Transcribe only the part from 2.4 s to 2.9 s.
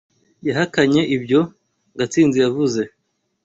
yavuze